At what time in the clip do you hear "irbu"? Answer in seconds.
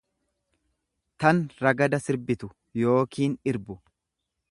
3.53-3.77